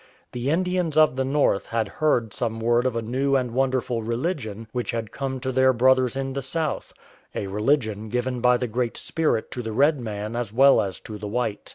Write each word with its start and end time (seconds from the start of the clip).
The 0.31 0.49
Indians 0.49 0.97
of 0.97 1.15
the 1.15 1.23
north 1.23 1.67
had 1.67 1.87
heard 1.87 2.33
some 2.33 2.59
word 2.59 2.87
of 2.87 2.95
a 2.95 3.03
new 3.03 3.35
and 3.35 3.51
wonderful 3.51 4.01
religion 4.01 4.67
which 4.71 4.89
had 4.89 5.11
come 5.11 5.39
to 5.41 5.51
their 5.51 5.73
brothers 5.73 6.15
in 6.17 6.33
the 6.33 6.41
south— 6.41 6.91
a 7.35 7.45
religion 7.45 8.09
given 8.09 8.41
by 8.41 8.57
the 8.57 8.65
Great 8.65 8.97
Spirit 8.97 9.51
to 9.51 9.61
the 9.61 9.71
red 9.71 9.99
man 9.99 10.35
as 10.35 10.51
well 10.51 10.81
as 10.81 10.99
to 11.01 11.19
the 11.19 11.27
white. 11.27 11.69